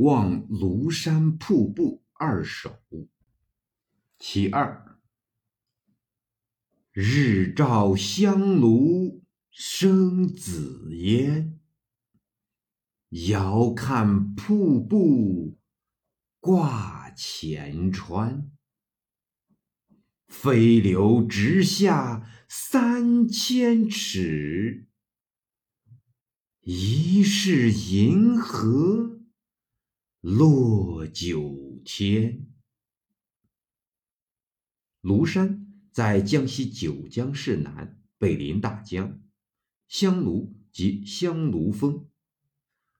[0.00, 2.80] 望庐山瀑布二首
[4.18, 4.98] 其二。
[6.90, 11.60] 日照香炉生紫烟，
[13.10, 15.58] 遥看瀑布
[16.38, 18.50] 挂前川。
[20.28, 24.86] 飞流直下三千尺，
[26.62, 29.19] 疑是银河
[30.20, 32.46] 落九天。
[35.00, 39.18] 庐山在江西九江市南，北临大江，
[39.88, 42.06] 香炉即香炉峰。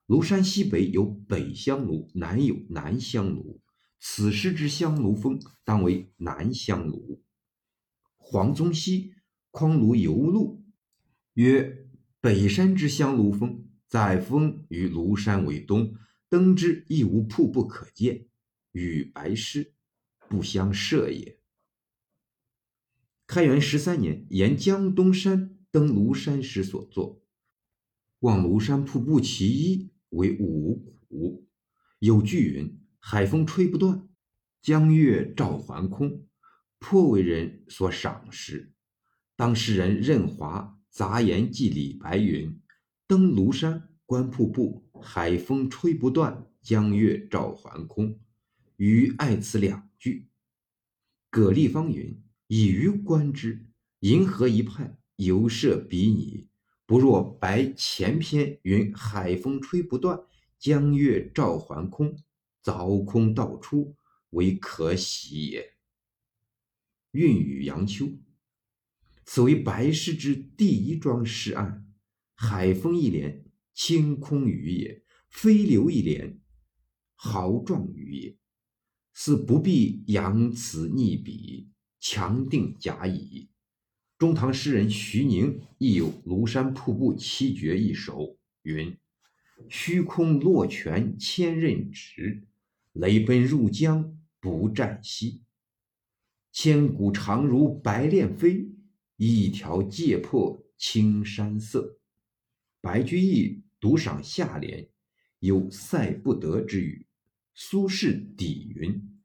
[0.07, 3.61] 庐山西北有北香炉，南有南香炉。
[3.99, 7.23] 此时之香炉峰当为南香炉。
[8.17, 9.11] 黄宗羲
[9.51, 10.65] 《匡庐游录》
[11.35, 11.87] 曰
[12.19, 15.95] ：“北山之香炉峰，在峰与庐山为东，
[16.31, 18.27] 登之亦无瀑布可见，
[18.73, 19.75] 与白师
[20.29, 21.39] 不相涉也。”
[23.29, 27.23] 开元十三年，沿江东山登庐山时所作。
[28.21, 31.47] 望庐山瀑布其一为五谷，
[31.99, 32.81] 有句云。
[32.99, 34.09] 海风吹不断，
[34.61, 36.27] 江月照还空，
[36.79, 38.75] 颇为人所赏识。
[39.37, 42.61] 当时人任华《杂言记》李白云
[43.09, 48.19] ：“登庐山观瀑布，海风吹不断，江月照还空。”
[48.77, 50.29] 余爱此两句。
[51.31, 53.67] 葛立方云：“以余观之，
[54.01, 56.49] 银河一派，游射比拟，
[56.87, 60.21] 不若白前篇云：海风吹不断，
[60.59, 62.17] 江月照还空。”
[62.63, 63.97] 凿空道出，
[64.31, 65.77] 为可喜也。
[67.13, 68.07] 韵语杨秋，
[69.25, 71.91] 此为白诗之第一桩诗案。
[72.35, 73.47] 海风一联，
[73.83, 76.39] 清空于也；飞流一联，
[77.15, 78.37] 豪壮于也。
[79.15, 83.49] 似不必扬词逆笔，强定假矣。
[84.19, 88.95] 中唐诗人徐宁亦有《庐山瀑布七绝》一首，云
[89.71, 92.47] ：“虚空落泉千仞直。”
[92.93, 95.43] 雷奔入江不战息，
[96.53, 98.69] 千古长如白练飞，
[99.17, 101.99] 一条界破青山色。
[102.83, 104.89] 白居易独赏下联，
[105.39, 107.07] 有塞不得之语。
[107.55, 109.19] 苏轼底云：“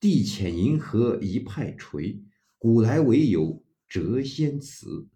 [0.00, 2.22] 地浅银河一派垂，
[2.58, 5.08] 古来唯有谪仙词。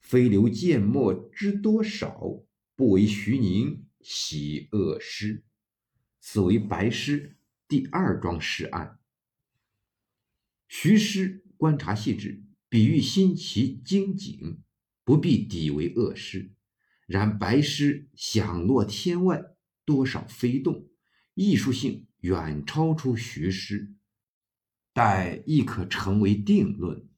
[0.00, 5.44] 飞流溅墨知多少，不为徐宁喜恶诗。”
[6.20, 7.32] 此为白诗。
[7.68, 9.00] 第二桩诗案，
[10.68, 14.62] 徐诗观察细致，比喻新奇精警，
[15.02, 16.52] 不必抵为恶诗。
[17.06, 19.42] 然白诗响落天外，
[19.84, 20.88] 多少飞动，
[21.34, 23.94] 艺术性远超出徐诗，
[24.92, 27.08] 待亦可成为定论。